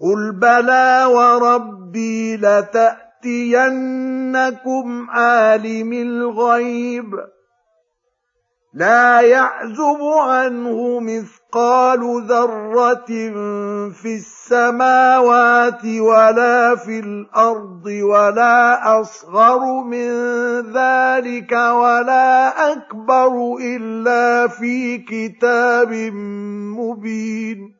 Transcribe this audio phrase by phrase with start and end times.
[0.00, 3.60] قل بلى وربي لتاتينكم
[5.10, 7.14] عالم الغيب
[8.74, 13.06] لا يعزب عنه مثقال ذره
[13.90, 20.10] في السماوات ولا في الأرض ولا اصغر من
[20.72, 25.92] ذلك ولا اكبر الا في كتاب
[26.78, 27.79] مبين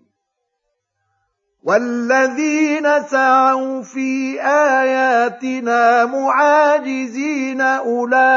[1.63, 8.29] والذين سعوا في آياتنا معاجزين أولئك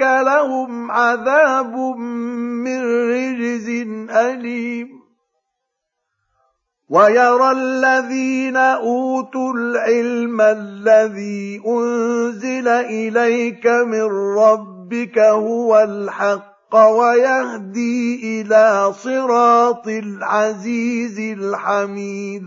[0.00, 1.76] لهم عذاب
[2.64, 3.68] من رجز
[4.10, 4.88] أليم.
[6.88, 16.51] ويرى الذين أوتوا العلم الذي أنزل إليك من ربك هو الحق.
[16.74, 22.44] ويهدي إلى صراط العزيز الحميد.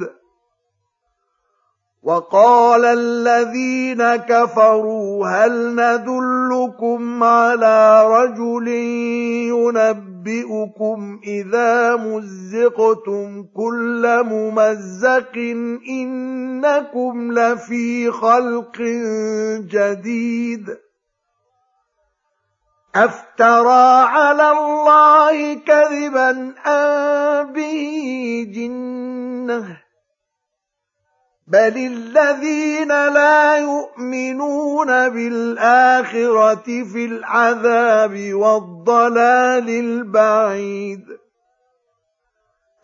[2.05, 8.67] وقال الذين كفروا هل ندلكم على رجل
[9.49, 15.37] ينبئكم إذا مزقتم كل ممزق
[15.89, 18.81] إنكم لفي خلق
[19.71, 20.84] جديد.
[22.95, 29.77] أفترى على الله كذبا أم به جنة؟
[31.47, 41.24] بل الذين لا يؤمنون بالآخرة في العذاب والضلال البعيد.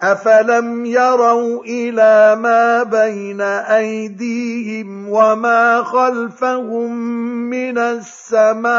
[0.01, 6.91] افلم يروا إلى ما بين ايديهم وما خلفهم
[7.49, 8.71] من السماء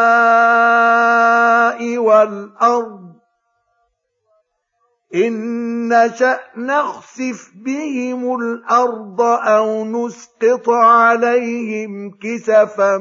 [1.99, 3.13] والارض
[5.15, 12.97] ان نشا نخسف بهم الأرض أو نسقط عليهم كسفا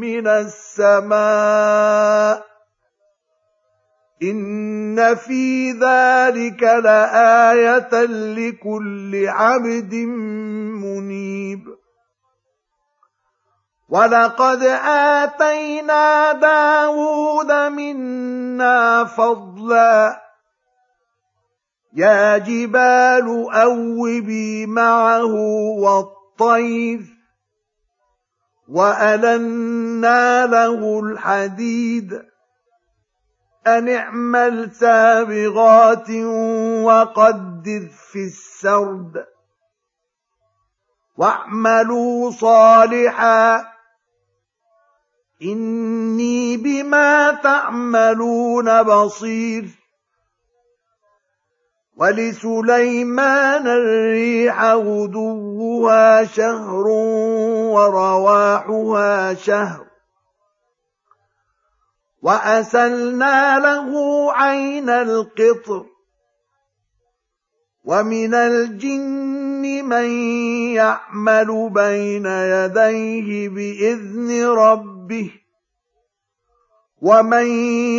[0.00, 1.10] من السماء
[4.22, 9.94] ان في ذلك لايه لكل عبد
[10.84, 11.64] منيب
[13.88, 20.20] ولقد اتينا داود منا فضلا
[21.94, 25.34] يا جبال اوبي معه
[25.80, 27.00] والطير
[28.68, 32.29] والنا له الحديد
[33.66, 36.10] أن اعمل سابغات
[36.84, 39.26] وقدر في السرد
[41.16, 43.66] واعملوا صالحا
[45.42, 49.68] إني بما تعملون بصير
[51.96, 56.86] ولسليمان الريح غدوها شهر
[57.76, 59.89] ورواحها شهر
[62.22, 63.92] وأسلنا له
[64.32, 65.86] عين القطر
[67.84, 70.10] ومن الجن من
[70.74, 75.30] يعمل بين يديه بإذن ربه
[77.02, 77.46] ومن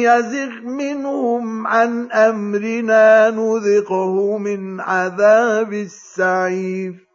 [0.06, 7.11] يزغ منهم عن أمرنا نذقه من عذاب السعير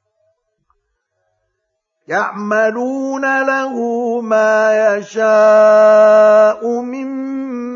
[2.09, 3.75] يعملون له
[4.21, 7.07] ما يشاء من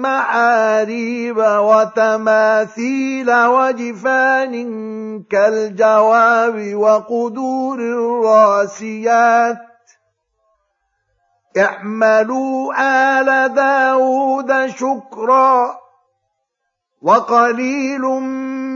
[0.00, 4.54] معاريب وتماثيل وجفان
[5.30, 9.58] كالجواب وقدور الراسيات.
[11.58, 12.74] اعملوا
[13.20, 15.80] آل داود شكرا
[17.02, 18.00] وقليل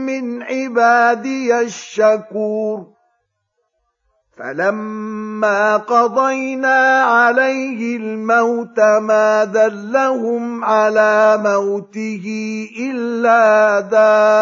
[0.05, 2.94] من عبادي الشكور.
[4.37, 12.25] فلما قضينا عليه الموت ما دلهم على موته
[12.79, 14.35] الا دابه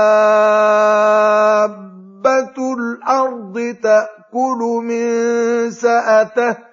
[2.73, 6.72] الأرض تاكل من ساته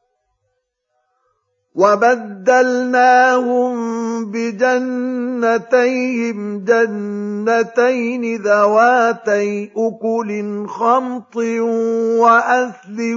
[1.75, 3.75] وبدلناهم
[4.31, 13.15] بجنتيهم جنتين ذواتي أكل خمط وأثل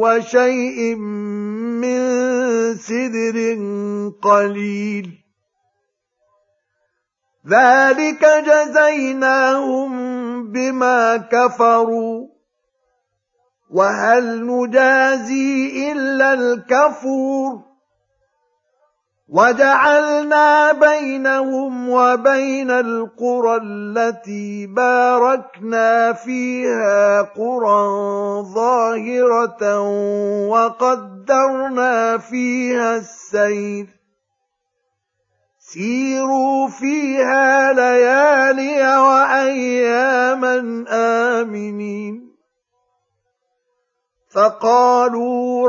[0.00, 0.94] وشيء
[1.84, 2.00] من
[2.76, 3.58] سدر
[4.22, 5.18] قليل.
[7.48, 9.92] ذلك جزيناهم
[10.52, 12.26] بما كفروا.
[13.70, 17.71] وهل نجازي إلا الكفور؟
[19.32, 27.82] وجعلنا بينهم وبين القرى التي باركنا فيها قرى
[28.54, 29.80] ظاهرة
[30.48, 33.86] وقدرنا فيها السير.
[35.58, 42.32] سيروا فيها ليالي وأياما آمنين.
[44.34, 45.68] فقالوا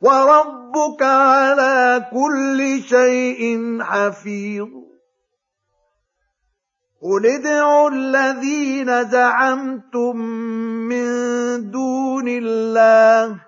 [0.00, 4.68] وربك على كل شيء حفيظ.
[7.02, 10.16] قل ادعوا الذين زعمتم
[10.90, 11.06] من
[11.70, 13.47] دون الله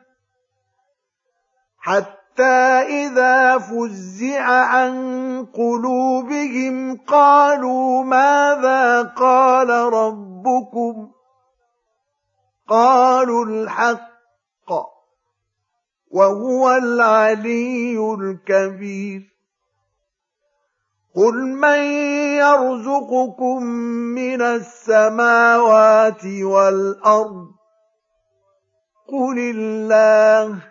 [1.81, 4.93] حتى إذا فزع عن
[5.45, 11.11] قلوبهم قالوا ماذا قال ربكم؟
[12.67, 14.71] قالوا الحق
[16.11, 19.31] وهو العلي الكبير.
[21.15, 21.79] قل من
[22.37, 23.63] يرزقكم
[24.15, 27.47] من السماوات والأرض؟
[29.07, 30.70] قل الله.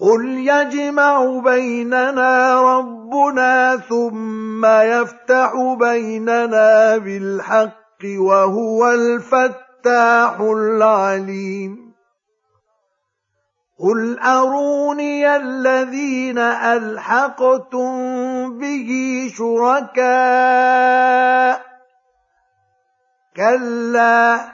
[0.00, 11.94] قل يجمع بيننا ربنا ثم يفتح بيننا بالحق وهو الفتاح العليم
[13.78, 17.94] قل اروني الذين الحقتم
[18.58, 18.90] به
[19.38, 20.84] شركاء
[23.36, 24.53] كلا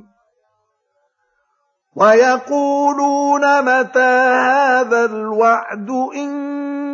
[2.01, 4.13] ويقولون متى
[4.49, 6.31] هذا الوعد إن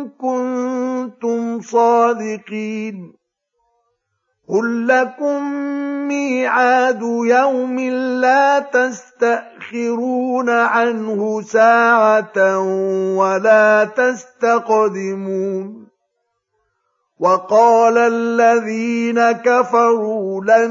[0.08, 3.12] كنتم صادقين
[4.48, 5.52] قل لكم
[6.08, 7.80] ميعاد يوم
[8.20, 12.58] لا تستأخرون عنه ساعة
[13.16, 15.48] ولا تستقدمون
[17.20, 20.70] وقال الذين كفروا لن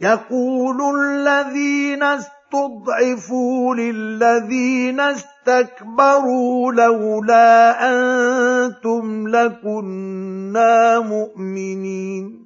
[0.00, 12.40] يقول الذين استضعفوا للذين استكبروا لولا أنتم لكنا مؤمنين.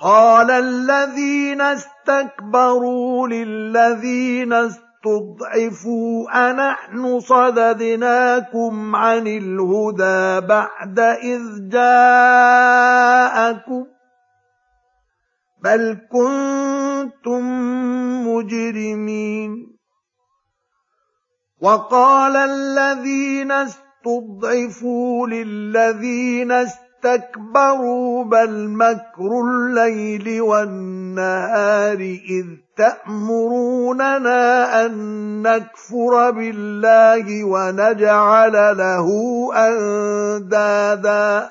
[0.00, 12.74] قال الذين استكبروا للذين استضعفوا أنحن صددناكم عن الهدى بعد إذ جاءكم
[15.64, 17.42] بل كنتم
[18.28, 19.74] مجرمين
[21.60, 31.98] وقال الذين استضعفوا للذين استكبروا بل مكر الليل والنهار
[32.30, 34.40] اذ تامروننا
[34.86, 34.92] ان
[35.42, 39.08] نكفر بالله ونجعل له
[39.56, 41.50] اندادا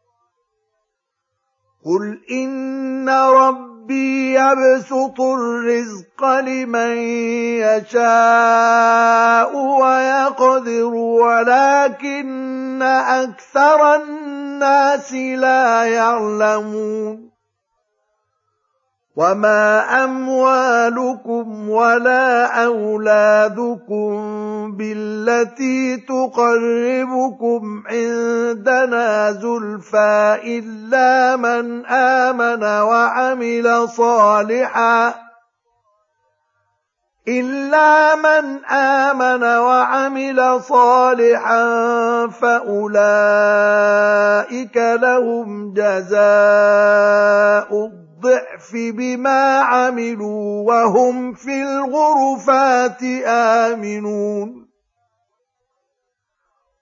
[1.85, 6.97] قل ان ربي يبسط الرزق لمن
[7.65, 17.30] يشاء ويقدر ولكن أكثر الناس لا يعلمون
[19.15, 24.11] وما اموالكم ولا اولادكم
[24.77, 35.13] بالتي تقربكم عندنا زلفى الا من امن وعمل صالحا
[37.27, 41.63] إلا من آمن وعمل صالحا
[42.27, 43.17] فأولئك
[44.77, 46.31] لهم جزاء
[48.91, 54.61] بما عملوا وهم في الغرفات آمنون.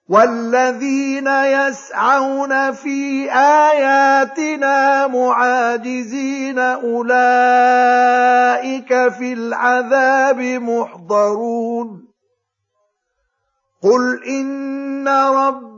[0.08, 7.08] والذين يسعون في اياتنا معاجزين اولئك
[9.08, 12.10] في العذاب محضرون.
[13.82, 15.08] قل ان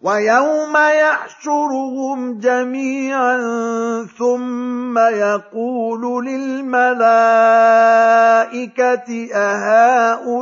[0.00, 3.38] ويوم يحشرهم جميعا
[4.18, 6.88] ثم يقول للملائكة
[9.34, 10.38] أهؤلاء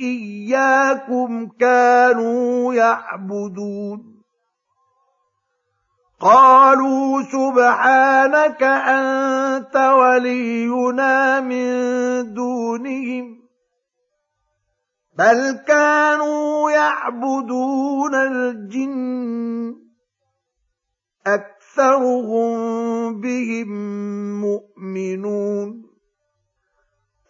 [0.00, 4.18] إياكم كانوا يعبدون؟
[6.20, 11.68] قالوا سبحانك أنت ولينا من
[12.34, 13.37] دونهم.
[15.18, 19.74] بل كانوا يعبدون الجن
[21.26, 23.68] أكثرهم بهم
[24.40, 25.88] مؤمنون.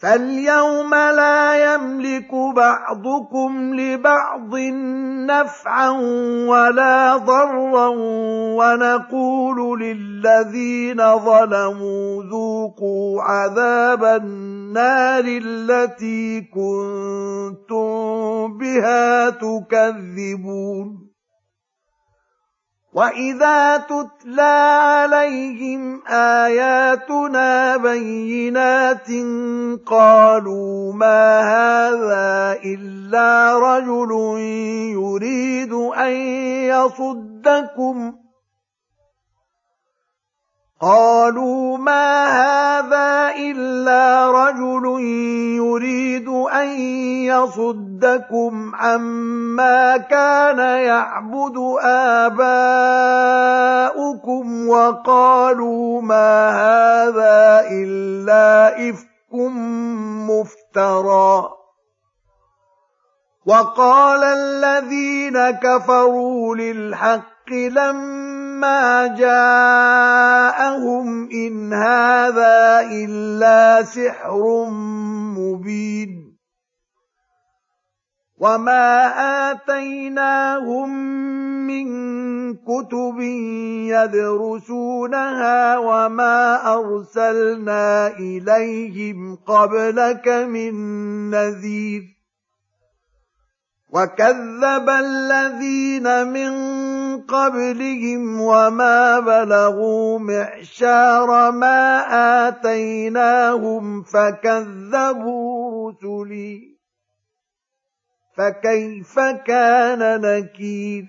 [0.03, 4.55] فاليوم لا يملك بعضكم لبعض
[5.31, 5.91] نفعا
[6.49, 7.89] ولا ضرا
[8.59, 14.58] ونقول للذين ظلموا ذوقوا عذاب النار.
[15.27, 17.89] التي كنتم
[18.59, 21.09] بها تكذبون.
[22.93, 29.09] واذا تتلى عليهم اياتنا بينات
[29.87, 34.11] قالوا ما هذا الا رجل
[34.93, 36.13] يريد ان
[36.73, 38.15] يصدكم.
[40.81, 42.78] قالوا ما هذا
[43.39, 45.01] الا رجل
[45.57, 46.69] يريد ان
[47.31, 51.57] يصدكم عما كان يعبد
[52.29, 53.09] اباؤكم
[54.69, 59.35] وقالوا ما هذا الا افك
[60.29, 61.59] مفترى.
[63.47, 70.59] وقال الذين كفروا للحق لما ما جاءهم
[71.31, 74.67] ان هذا الا سحر
[75.39, 76.39] مبين
[78.39, 78.91] وما
[79.51, 80.91] اتيناهم
[81.67, 81.89] من
[82.55, 83.19] كتب
[83.95, 90.75] يدرسونها وما ارسلنا اليهم قبلك من
[91.31, 92.18] نذير
[93.91, 96.53] وكذب الذين من
[97.23, 102.01] قبلهم وما بلغوا معشار ما
[102.49, 106.79] اتيناهم فكذبوا رسلي
[108.37, 111.05] فكيف كان نكير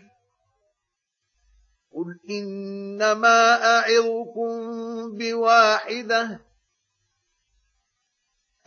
[1.92, 4.52] قل انما اعظكم
[5.18, 6.49] بواحده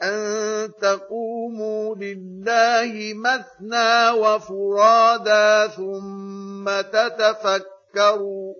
[0.02, 8.54] أن تقوموا لله مثنى وفرادا ثم تتفكروا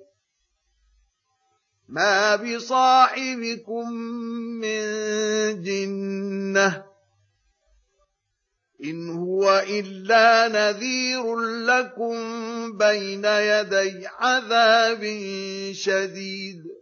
[1.89, 3.93] ما بصاحبكم
[4.63, 4.83] من
[5.63, 6.85] جنة
[8.85, 12.17] إن هو إلا نذير لكم
[12.79, 15.03] بين يدي عذاب
[15.73, 16.82] شديد